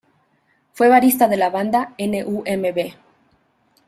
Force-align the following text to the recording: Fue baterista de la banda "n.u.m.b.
Fue 0.73 0.89
baterista 0.89 1.27
de 1.27 1.37
la 1.37 1.51
banda 1.51 1.93
"n.u.m.b. 1.99 2.95